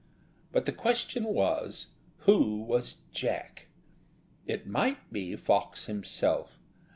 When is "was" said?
1.25-1.85, 2.63-2.95